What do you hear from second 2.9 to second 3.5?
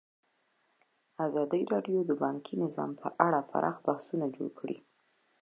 په اړه